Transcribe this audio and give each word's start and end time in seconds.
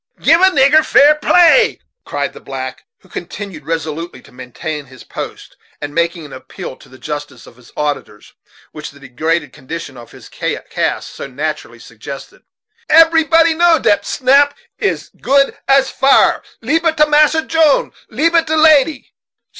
"Gib 0.19 0.41
a 0.41 0.45
nigger 0.49 0.83
fair 0.83 1.13
play!" 1.13 1.79
cried 2.05 2.33
the 2.33 2.39
black, 2.39 2.87
who 3.01 3.07
continued 3.07 3.67
resolutely 3.67 4.19
to 4.23 4.31
maintain 4.31 4.85
his 4.87 5.03
post, 5.03 5.55
and 5.79 5.93
making 5.93 6.27
that 6.27 6.35
appeal 6.35 6.75
to 6.77 6.89
the 6.89 6.97
justice 6.97 7.45
of 7.45 7.55
his 7.55 7.71
auditors 7.77 8.33
which 8.71 8.89
the 8.89 8.99
degraded 8.99 9.53
condition 9.53 9.97
of 9.97 10.09
his 10.11 10.27
caste 10.27 11.07
so 11.11 11.27
naturally 11.27 11.77
suggested. 11.77 12.41
"Eberybody 12.89 13.53
know 13.53 13.77
dat 13.77 14.03
snap 14.03 14.57
as 14.79 15.09
good 15.21 15.55
as 15.67 15.91
fire. 15.91 16.41
Leab 16.61 16.83
it 16.85 16.97
to 16.97 17.05
Massa 17.05 17.43
Jone 17.45 17.91
leab 18.09 18.33
it 18.33 18.47
to 18.47 18.55
lady." 18.55 19.13